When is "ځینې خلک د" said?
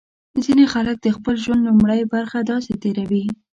0.43-1.07